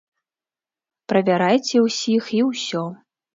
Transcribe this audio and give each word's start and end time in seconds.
Правярайце 1.13 1.77
ўсіх 1.87 2.23
і 2.39 2.41
ўсё. 2.49 2.83